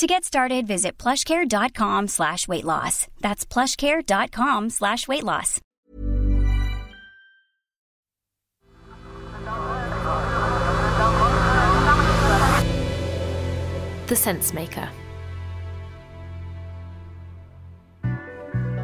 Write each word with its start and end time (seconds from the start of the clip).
To 0.00 0.06
get 0.06 0.24
started, 0.24 0.66
visit 0.66 0.96
plushcare.com 0.96 2.08
slash 2.08 2.48
weight 2.48 2.64
loss. 2.64 3.06
That's 3.20 3.44
plushcare.com 3.44 4.70
slash 4.70 5.06
weight 5.06 5.24
loss. 5.24 5.60
The 14.06 14.16
Sense 14.16 14.54
Maker. 14.54 14.88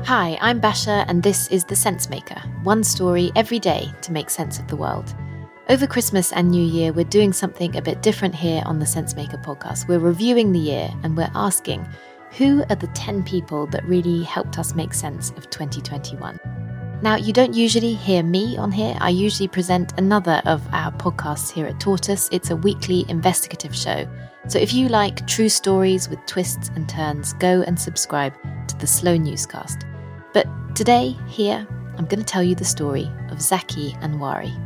Hi, 0.05 0.37
I'm 0.43 0.61
Basia, 0.61 1.07
and 1.09 1.23
this 1.23 1.49
is 1.49 1.65
The 1.65 1.77
Sense 1.77 2.11
Maker 2.11 2.43
one 2.63 2.85
story 2.85 3.33
every 3.35 3.59
day 3.59 3.89
to 4.03 4.13
make 4.13 4.29
sense 4.29 4.59
of 4.59 4.69
the 4.69 4.77
world. 4.77 5.15
Over 5.69 5.89
Christmas 5.89 6.33
and 6.33 6.49
New 6.49 6.63
Year, 6.63 6.93
we're 6.93 7.05
doing 7.05 7.33
something 7.33 7.75
a 7.75 7.83
bit 7.83 8.01
different 8.01 8.37
here 8.37 8.63
on 8.67 8.79
the 8.79 8.85
Sensemaker 8.85 9.43
podcast. 9.45 9.89
We're 9.89 9.99
reviewing 9.99 10.53
the 10.53 10.61
year 10.61 10.89
and 11.03 11.17
we're 11.17 11.31
asking 11.35 11.85
who 12.39 12.63
are 12.71 12.77
the 12.77 12.87
10 12.89 13.25
people 13.25 13.67
that 13.69 13.85
really 13.85 14.23
helped 14.23 14.61
us 14.61 14.77
make 14.77 14.95
sense 14.95 15.31
of 15.31 15.51
2021? 15.51 16.39
Now, 17.03 17.17
you 17.17 17.33
don't 17.33 17.53
usually 17.53 17.95
hear 17.95 18.23
me 18.23 18.57
on 18.57 18.71
here. 18.71 18.97
I 19.01 19.09
usually 19.09 19.49
present 19.49 19.93
another 19.99 20.41
of 20.47 20.63
our 20.73 20.93
podcasts 20.93 21.51
here 21.51 21.67
at 21.67 21.81
Tortoise. 21.81 22.29
It's 22.31 22.51
a 22.51 22.57
weekly 22.57 23.05
investigative 23.09 23.75
show. 23.75 24.07
So 24.47 24.61
if 24.61 24.73
you 24.73 24.89
like 24.89 25.27
true 25.27 25.49
stories 25.49 26.09
with 26.09 26.25
twists 26.27 26.71
and 26.77 26.89
turns, 26.89 27.33
go 27.33 27.63
and 27.63 27.79
subscribe 27.79 28.35
to 28.69 28.79
the 28.79 28.87
Slow 28.87 29.17
Newscast. 29.17 29.85
But 30.33 30.47
today, 30.77 31.17
here, 31.27 31.67
I'm 31.99 32.07
going 32.07 32.21
to 32.21 32.25
tell 32.25 32.45
you 32.45 32.55
the 32.55 32.65
story 32.65 33.11
of 33.31 33.43
Zaki 33.43 33.95
Anwari. 33.95 34.66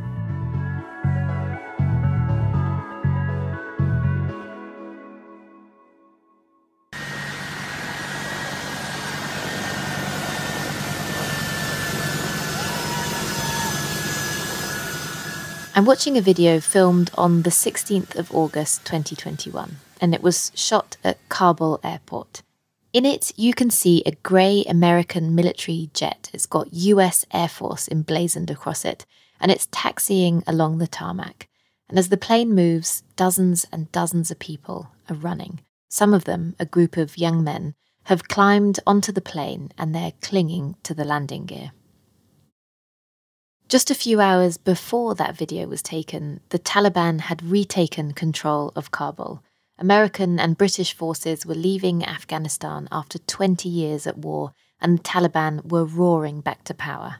I'm 15.81 15.87
watching 15.87 16.15
a 16.15 16.21
video 16.21 16.59
filmed 16.59 17.09
on 17.15 17.41
the 17.41 17.49
16th 17.49 18.15
of 18.15 18.31
August 18.35 18.85
2021, 18.85 19.77
and 19.99 20.13
it 20.13 20.21
was 20.21 20.51
shot 20.53 20.95
at 21.03 21.17
Kabul 21.27 21.79
airport. 21.83 22.43
In 22.93 23.03
it, 23.03 23.31
you 23.35 23.55
can 23.55 23.71
see 23.71 24.03
a 24.05 24.11
grey 24.11 24.63
American 24.69 25.33
military 25.33 25.89
jet. 25.95 26.29
It's 26.35 26.45
got 26.45 26.71
US 26.71 27.25
Air 27.33 27.47
Force 27.47 27.89
emblazoned 27.89 28.51
across 28.51 28.85
it, 28.85 29.07
and 29.39 29.51
it's 29.51 29.69
taxiing 29.71 30.43
along 30.45 30.77
the 30.77 30.85
tarmac. 30.85 31.49
And 31.89 31.97
as 31.97 32.09
the 32.09 32.15
plane 32.15 32.53
moves, 32.53 33.01
dozens 33.15 33.65
and 33.71 33.91
dozens 33.91 34.29
of 34.29 34.37
people 34.37 34.91
are 35.09 35.15
running. 35.15 35.61
Some 35.89 36.13
of 36.13 36.25
them, 36.25 36.55
a 36.59 36.65
group 36.67 36.95
of 36.95 37.17
young 37.17 37.43
men, 37.43 37.73
have 38.03 38.27
climbed 38.27 38.79
onto 38.85 39.11
the 39.11 39.19
plane 39.19 39.71
and 39.79 39.95
they're 39.95 40.13
clinging 40.21 40.75
to 40.83 40.93
the 40.93 41.05
landing 41.05 41.47
gear. 41.47 41.71
Just 43.71 43.89
a 43.89 43.95
few 43.95 44.19
hours 44.19 44.57
before 44.57 45.15
that 45.15 45.37
video 45.37 45.65
was 45.65 45.81
taken, 45.81 46.41
the 46.49 46.59
Taliban 46.59 47.21
had 47.21 47.41
retaken 47.41 48.11
control 48.11 48.73
of 48.75 48.91
Kabul. 48.91 49.41
American 49.79 50.41
and 50.41 50.57
British 50.57 50.93
forces 50.93 51.45
were 51.45 51.55
leaving 51.55 52.03
Afghanistan 52.03 52.89
after 52.91 53.17
20 53.17 53.69
years 53.69 54.05
at 54.05 54.17
war, 54.17 54.51
and 54.81 54.99
the 54.99 55.03
Taliban 55.03 55.71
were 55.71 55.85
roaring 55.85 56.41
back 56.41 56.65
to 56.65 56.73
power. 56.73 57.19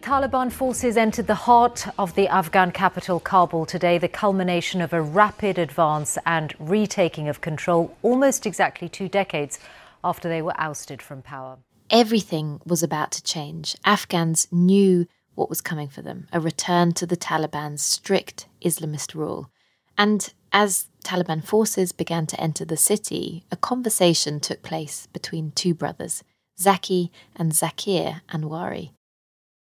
Taliban 0.00 0.50
forces 0.50 0.96
entered 0.96 1.26
the 1.26 1.44
heart 1.44 1.86
of 1.98 2.14
the 2.14 2.26
Afghan 2.26 2.72
capital, 2.72 3.20
Kabul, 3.20 3.66
today, 3.66 3.98
the 3.98 4.08
culmination 4.08 4.80
of 4.80 4.94
a 4.94 5.02
rapid 5.02 5.58
advance 5.58 6.16
and 6.24 6.54
retaking 6.58 7.28
of 7.28 7.42
control 7.42 7.94
almost 8.00 8.46
exactly 8.46 8.88
two 8.88 9.10
decades 9.10 9.58
after 10.02 10.26
they 10.26 10.40
were 10.40 10.58
ousted 10.58 11.02
from 11.02 11.20
power. 11.20 11.58
Everything 11.90 12.62
was 12.64 12.82
about 12.82 13.12
to 13.12 13.22
change. 13.22 13.76
Afghans 13.84 14.48
knew 14.50 15.06
what 15.34 15.48
was 15.48 15.60
coming 15.60 15.88
for 15.88 16.02
them 16.02 16.26
a 16.32 16.40
return 16.40 16.92
to 16.92 17.06
the 17.06 17.16
Taliban's 17.16 17.82
strict 17.82 18.46
Islamist 18.62 19.14
rule. 19.14 19.50
And 19.96 20.32
as 20.52 20.88
Taliban 21.04 21.44
forces 21.44 21.92
began 21.92 22.26
to 22.26 22.40
enter 22.40 22.64
the 22.64 22.76
city, 22.76 23.44
a 23.50 23.56
conversation 23.56 24.40
took 24.40 24.62
place 24.62 25.08
between 25.12 25.52
two 25.52 25.74
brothers, 25.74 26.22
Zaki 26.58 27.10
and 27.36 27.52
Zakir 27.52 28.20
Anwari. 28.30 28.90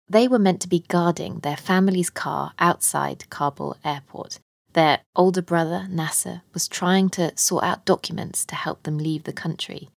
They 0.08 0.28
were 0.28 0.40
meant 0.40 0.62
to 0.62 0.70
be 0.70 0.86
guarding 0.88 1.40
their 1.40 1.58
family's 1.58 2.10
car 2.10 2.54
outside 2.60 3.30
Kabul 3.30 3.78
airport. 3.84 4.40
Their 4.74 5.00
older 5.16 5.42
brother, 5.42 5.88
Nasser, 5.90 6.42
was 6.54 6.68
trying 6.68 7.10
to 7.12 7.36
sort 7.38 7.64
out 7.64 7.86
documents 7.86 8.46
to 8.46 8.56
help 8.56 8.84
them 8.84 8.98
leave 8.98 9.24
the 9.24 9.34
country. 9.34 9.90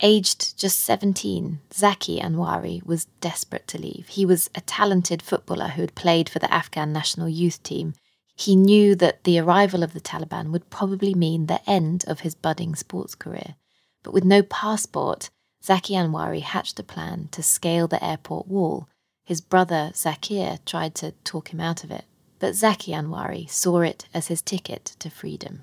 Aged 0.00 0.58
just 0.58 0.80
17, 0.80 1.60
Zaki 1.72 2.20
Anwari 2.20 2.84
was 2.84 3.06
desperate 3.22 3.66
to 3.68 3.78
leave. 3.78 4.08
He 4.08 4.26
was 4.26 4.50
a 4.54 4.60
talented 4.60 5.22
footballer 5.22 5.68
who 5.68 5.80
had 5.80 5.94
played 5.94 6.28
for 6.28 6.38
the 6.38 6.52
Afghan 6.52 6.92
national 6.92 7.30
youth 7.30 7.62
team. 7.62 7.94
He 8.34 8.56
knew 8.56 8.94
that 8.96 9.24
the 9.24 9.38
arrival 9.38 9.82
of 9.82 9.94
the 9.94 10.00
Taliban 10.00 10.50
would 10.50 10.68
probably 10.68 11.14
mean 11.14 11.46
the 11.46 11.68
end 11.68 12.04
of 12.06 12.20
his 12.20 12.34
budding 12.34 12.74
sports 12.74 13.14
career. 13.14 13.54
But 14.02 14.12
with 14.12 14.24
no 14.24 14.42
passport, 14.42 15.30
Zaki 15.64 15.94
Anwari 15.94 16.42
hatched 16.42 16.78
a 16.78 16.82
plan 16.82 17.28
to 17.32 17.42
scale 17.42 17.88
the 17.88 18.04
airport 18.04 18.46
wall. 18.46 18.88
His 19.24 19.40
brother, 19.40 19.90
Zakir, 19.94 20.62
tried 20.66 20.94
to 20.96 21.12
talk 21.24 21.52
him 21.52 21.60
out 21.60 21.82
of 21.82 21.90
it. 21.90 22.04
But 22.38 22.54
Zaki 22.54 22.92
Anwari 22.92 23.48
saw 23.48 23.80
it 23.80 24.06
as 24.12 24.26
his 24.26 24.42
ticket 24.42 24.94
to 24.98 25.08
freedom. 25.08 25.62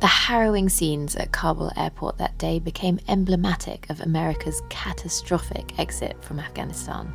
The 0.00 0.06
harrowing 0.06 0.70
scenes 0.70 1.14
at 1.14 1.30
Kabul 1.30 1.72
airport 1.76 2.16
that 2.16 2.38
day 2.38 2.58
became 2.58 2.98
emblematic 3.06 3.90
of 3.90 4.00
America's 4.00 4.62
catastrophic 4.70 5.78
exit 5.78 6.16
from 6.24 6.40
Afghanistan. 6.40 7.12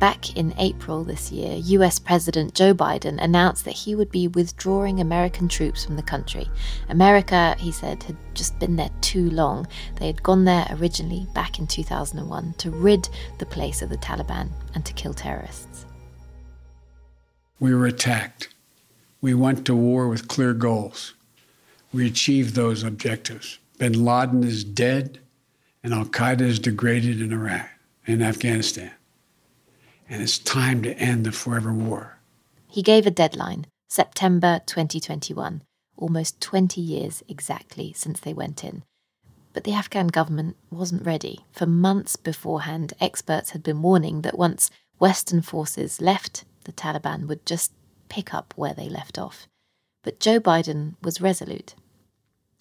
Back 0.00 0.36
in 0.36 0.52
April 0.58 1.02
this 1.02 1.32
year, 1.32 1.56
US 1.56 1.98
President 1.98 2.52
Joe 2.52 2.74
Biden 2.74 3.16
announced 3.22 3.64
that 3.64 3.72
he 3.72 3.94
would 3.94 4.10
be 4.10 4.28
withdrawing 4.28 5.00
American 5.00 5.48
troops 5.48 5.82
from 5.82 5.96
the 5.96 6.02
country. 6.02 6.46
America, 6.90 7.56
he 7.58 7.72
said, 7.72 8.02
had 8.02 8.18
just 8.34 8.58
been 8.58 8.76
there 8.76 8.90
too 9.00 9.30
long. 9.30 9.66
They 9.98 10.06
had 10.06 10.22
gone 10.22 10.44
there 10.44 10.66
originally 10.72 11.26
back 11.32 11.58
in 11.58 11.66
2001 11.66 12.54
to 12.58 12.70
rid 12.70 13.08
the 13.38 13.46
place 13.46 13.80
of 13.80 13.88
the 13.88 13.96
Taliban 13.96 14.50
and 14.74 14.84
to 14.84 14.92
kill 14.92 15.14
terrorists. 15.14 15.86
We 17.58 17.74
were 17.74 17.86
attacked. 17.86 18.50
We 19.22 19.32
went 19.32 19.64
to 19.64 19.74
war 19.74 20.06
with 20.06 20.28
clear 20.28 20.52
goals 20.52 21.14
we 21.92 22.06
achieved 22.06 22.54
those 22.54 22.82
objectives. 22.82 23.58
Bin 23.78 24.04
Laden 24.04 24.42
is 24.44 24.64
dead, 24.64 25.20
and 25.82 25.92
Al 25.92 26.04
Qaeda 26.04 26.40
is 26.40 26.58
degraded 26.58 27.20
in 27.20 27.32
Iraq 27.32 27.68
and 28.06 28.22
Afghanistan. 28.22 28.90
And 30.08 30.22
it's 30.22 30.38
time 30.38 30.82
to 30.82 30.96
end 30.98 31.26
the 31.26 31.32
forever 31.32 31.72
war. 31.72 32.18
He 32.68 32.82
gave 32.82 33.06
a 33.06 33.10
deadline 33.10 33.66
September 33.88 34.60
2021, 34.66 35.62
almost 35.96 36.40
20 36.40 36.80
years 36.80 37.22
exactly 37.28 37.92
since 37.92 38.20
they 38.20 38.34
went 38.34 38.64
in. 38.64 38.82
But 39.52 39.64
the 39.64 39.72
Afghan 39.72 40.08
government 40.08 40.56
wasn't 40.70 41.06
ready. 41.06 41.46
For 41.52 41.66
months 41.66 42.16
beforehand, 42.16 42.92
experts 43.00 43.50
had 43.50 43.62
been 43.62 43.80
warning 43.80 44.22
that 44.22 44.38
once 44.38 44.70
Western 44.98 45.40
forces 45.40 46.00
left, 46.00 46.44
the 46.64 46.72
Taliban 46.72 47.26
would 47.26 47.46
just 47.46 47.72
pick 48.08 48.34
up 48.34 48.52
where 48.56 48.74
they 48.74 48.88
left 48.88 49.18
off. 49.18 49.46
But 50.06 50.20
Joe 50.20 50.38
Biden 50.38 50.94
was 51.02 51.20
resolute. 51.20 51.74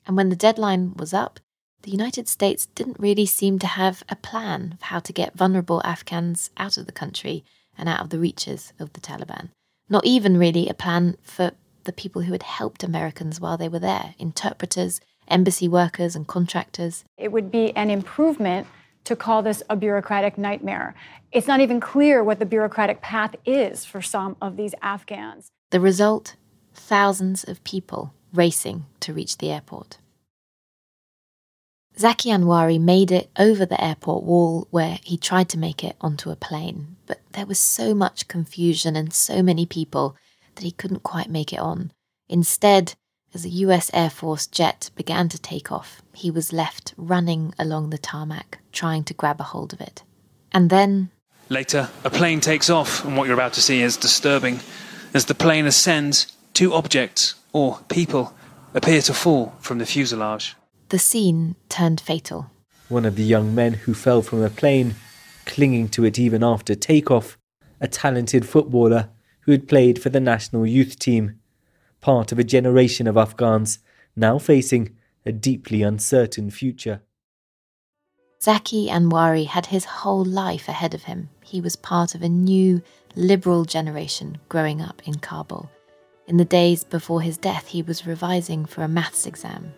And 0.07 0.17
when 0.17 0.29
the 0.29 0.35
deadline 0.35 0.95
was 0.95 1.13
up, 1.13 1.39
the 1.83 1.91
United 1.91 2.27
States 2.27 2.65
didn't 2.65 2.99
really 2.99 3.27
seem 3.27 3.59
to 3.59 3.67
have 3.67 4.01
a 4.09 4.15
plan 4.15 4.77
for 4.79 4.85
how 4.85 4.99
to 5.01 5.13
get 5.13 5.37
vulnerable 5.37 5.79
Afghans 5.85 6.49
out 6.57 6.75
of 6.75 6.87
the 6.87 6.91
country 6.91 7.45
and 7.77 7.87
out 7.87 7.99
of 7.99 8.09
the 8.09 8.17
reaches 8.17 8.73
of 8.79 8.93
the 8.93 8.99
Taliban. 8.99 9.49
Not 9.87 10.05
even 10.05 10.39
really 10.39 10.67
a 10.67 10.73
plan 10.73 11.17
for 11.21 11.51
the 11.83 11.93
people 11.93 12.23
who 12.23 12.31
had 12.31 12.41
helped 12.41 12.83
Americans 12.83 13.39
while 13.39 13.57
they 13.57 13.69
were 13.69 13.77
there 13.77 14.15
interpreters, 14.17 14.99
embassy 15.27 15.67
workers, 15.67 16.15
and 16.15 16.25
contractors. 16.25 17.03
It 17.15 17.31
would 17.31 17.51
be 17.51 17.75
an 17.75 17.91
improvement 17.91 18.65
to 19.03 19.15
call 19.15 19.43
this 19.43 19.61
a 19.69 19.75
bureaucratic 19.75 20.39
nightmare. 20.39 20.95
It's 21.31 21.45
not 21.45 21.59
even 21.59 21.79
clear 21.79 22.23
what 22.23 22.39
the 22.39 22.45
bureaucratic 22.47 23.01
path 23.01 23.35
is 23.45 23.85
for 23.85 24.01
some 24.01 24.35
of 24.41 24.57
these 24.57 24.73
Afghans. 24.81 25.51
The 25.69 25.79
result 25.79 26.35
thousands 26.75 27.43
of 27.43 27.63
people 27.63 28.13
racing 28.33 28.85
to 29.01 29.13
reach 29.13 29.37
the 29.37 29.51
airport. 29.51 29.97
Zaki 31.97 32.29
Anwari 32.29 32.79
made 32.79 33.11
it 33.11 33.29
over 33.39 33.65
the 33.65 33.81
airport 33.81 34.23
wall 34.23 34.67
where 34.69 34.99
he 35.03 35.17
tried 35.17 35.47
to 35.49 35.57
make 35.57 35.83
it 35.83 35.95
onto 36.01 36.29
a 36.29 36.35
plane, 36.35 36.97
but 37.05 37.21
there 37.31 37.45
was 37.45 37.59
so 37.59 37.93
much 37.93 38.27
confusion 38.27 38.97
and 38.97 39.13
so 39.13 39.41
many 39.41 39.65
people 39.65 40.17
that 40.55 40.63
he 40.63 40.71
couldn't 40.71 41.03
quite 41.03 41.29
make 41.29 41.53
it 41.53 41.59
on. 41.59 41.91
Instead, 42.27 42.95
as 43.33 43.45
a 43.45 43.49
US 43.49 43.89
Air 43.93 44.09
Force 44.09 44.47
jet 44.47 44.89
began 44.95 45.29
to 45.29 45.39
take 45.39 45.71
off, 45.71 46.01
he 46.13 46.29
was 46.29 46.51
left 46.51 46.93
running 46.97 47.53
along 47.57 47.89
the 47.89 47.97
tarmac, 47.97 48.59
trying 48.71 49.03
to 49.05 49.13
grab 49.13 49.39
a 49.39 49.43
hold 49.43 49.71
of 49.71 49.79
it. 49.79 50.03
And 50.51 50.69
then. 50.69 51.11
Later, 51.49 51.89
a 52.03 52.09
plane 52.09 52.41
takes 52.41 52.69
off, 52.69 53.05
and 53.05 53.15
what 53.15 53.25
you're 53.25 53.33
about 53.33 53.53
to 53.53 53.61
see 53.61 53.81
is 53.81 53.97
disturbing. 53.97 54.59
As 55.13 55.25
the 55.25 55.35
plane 55.35 55.65
ascends, 55.65 56.34
two 56.55 56.73
objects, 56.73 57.35
or 57.51 57.79
people, 57.89 58.33
appear 58.73 59.01
to 59.01 59.13
fall 59.13 59.53
from 59.59 59.77
the 59.77 59.85
fuselage. 59.85 60.55
The 60.89 60.97
scene 60.97 61.55
turned 61.67 61.99
fatal. 61.99 62.49
One 62.87 63.05
of 63.05 63.17
the 63.17 63.23
young 63.23 63.53
men 63.53 63.73
who 63.73 63.93
fell 63.93 64.21
from 64.21 64.41
a 64.41 64.49
plane, 64.49 64.95
clinging 65.45 65.89
to 65.89 66.05
it 66.05 66.17
even 66.17 66.43
after 66.43 66.73
takeoff, 66.73 67.37
a 67.81 67.89
talented 67.89 68.47
footballer 68.47 69.09
who 69.41 69.51
had 69.51 69.67
played 69.67 70.01
for 70.01 70.09
the 70.09 70.21
national 70.21 70.65
youth 70.65 70.97
team, 70.97 71.39
part 71.99 72.31
of 72.31 72.39
a 72.39 72.43
generation 72.43 73.05
of 73.05 73.17
Afghans 73.17 73.79
now 74.15 74.39
facing 74.39 74.95
a 75.25 75.33
deeply 75.33 75.81
uncertain 75.81 76.49
future. 76.49 77.01
Zaki 78.41 78.87
Anwari 78.87 79.47
had 79.47 79.67
his 79.67 79.85
whole 79.85 80.23
life 80.23 80.69
ahead 80.69 80.93
of 80.93 81.03
him. 81.03 81.29
He 81.43 81.59
was 81.59 81.75
part 81.75 82.15
of 82.15 82.21
a 82.21 82.29
new, 82.29 82.81
liberal 83.15 83.65
generation 83.65 84.37
growing 84.47 84.81
up 84.81 85.01
in 85.05 85.15
Kabul. 85.15 85.69
In 86.27 86.37
the 86.37 86.45
days 86.45 86.83
before 86.83 87.21
his 87.21 87.37
death, 87.37 87.67
he 87.67 87.83
was 87.83 88.07
revising 88.07 88.65
for 88.65 88.83
a 88.83 88.87
maths 88.87 89.27
exam. 89.27 89.73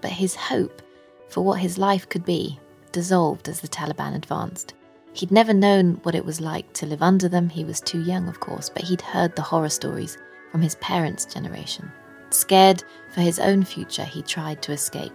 But 0.00 0.10
his 0.10 0.34
hope 0.34 0.82
for 1.28 1.42
what 1.44 1.60
his 1.60 1.78
life 1.78 2.08
could 2.08 2.24
be 2.24 2.58
dissolved 2.90 3.48
as 3.48 3.60
the 3.60 3.68
Taliban 3.68 4.14
advanced. 4.14 4.74
He'd 5.12 5.30
never 5.30 5.54
known 5.54 6.00
what 6.02 6.16
it 6.16 6.24
was 6.24 6.40
like 6.40 6.72
to 6.74 6.86
live 6.86 7.02
under 7.02 7.28
them. 7.28 7.48
He 7.48 7.64
was 7.64 7.80
too 7.80 8.02
young, 8.02 8.28
of 8.28 8.40
course, 8.40 8.68
but 8.68 8.82
he'd 8.82 9.00
heard 9.00 9.36
the 9.36 9.42
horror 9.42 9.68
stories 9.68 10.18
from 10.50 10.62
his 10.62 10.74
parents' 10.76 11.24
generation. 11.24 11.90
Scared 12.30 12.82
for 13.10 13.20
his 13.20 13.38
own 13.38 13.62
future, 13.62 14.04
he 14.04 14.22
tried 14.22 14.62
to 14.62 14.72
escape. 14.72 15.12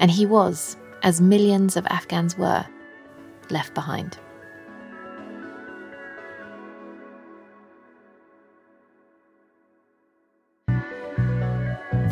And 0.00 0.10
he 0.10 0.26
was, 0.26 0.76
as 1.04 1.20
millions 1.20 1.76
of 1.76 1.86
Afghans 1.86 2.36
were, 2.36 2.66
left 3.50 3.74
behind. 3.74 4.18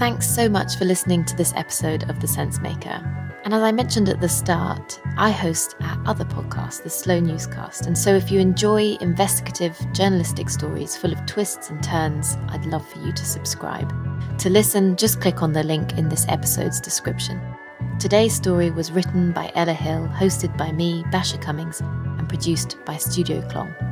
Thanks 0.02 0.28
so 0.28 0.48
much 0.48 0.78
for 0.78 0.84
listening 0.84 1.24
to 1.26 1.36
this 1.36 1.52
episode 1.54 2.10
of 2.10 2.18
The 2.18 2.26
Sense 2.26 2.60
Maker. 2.60 3.00
And 3.44 3.54
as 3.54 3.62
I 3.62 3.70
mentioned 3.70 4.08
at 4.08 4.20
the 4.20 4.28
start, 4.28 5.00
I 5.16 5.30
host 5.30 5.76
our 5.80 6.02
other 6.04 6.24
podcast, 6.24 6.82
the 6.82 6.90
Slow 6.90 7.20
Newscast. 7.20 7.86
And 7.86 7.96
so 7.96 8.12
if 8.12 8.28
you 8.28 8.40
enjoy 8.40 8.96
investigative 9.00 9.78
journalistic 9.92 10.50
stories 10.50 10.96
full 10.96 11.12
of 11.12 11.24
twists 11.26 11.70
and 11.70 11.80
turns, 11.84 12.36
I'd 12.48 12.66
love 12.66 12.84
for 12.88 12.98
you 12.98 13.12
to 13.12 13.24
subscribe. 13.24 13.94
To 14.40 14.50
listen, 14.50 14.96
just 14.96 15.20
click 15.20 15.40
on 15.40 15.52
the 15.52 15.62
link 15.62 15.96
in 15.96 16.08
this 16.08 16.26
episode's 16.28 16.80
description. 16.80 17.40
Today's 18.00 18.34
story 18.34 18.72
was 18.72 18.90
written 18.90 19.30
by 19.30 19.52
Ella 19.54 19.72
Hill, 19.72 20.08
hosted 20.08 20.58
by 20.58 20.72
me, 20.72 21.04
Basia 21.12 21.40
Cummings, 21.40 21.78
and 21.78 22.28
produced 22.28 22.76
by 22.84 22.96
Studio 22.96 23.40
Klong. 23.42 23.91